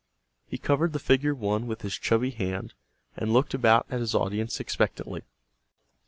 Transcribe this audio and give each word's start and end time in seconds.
He 0.47 0.57
covered 0.57 0.93
the 0.93 0.97
figure 0.99 1.35
1 1.35 1.67
with 1.67 1.83
his 1.83 1.93
chubby 1.93 2.31
hand 2.31 2.73
and 3.15 3.31
looked 3.31 3.53
about 3.53 3.85
at 3.91 3.99
his 3.99 4.15
audience 4.15 4.59
expectantly. 4.59 5.21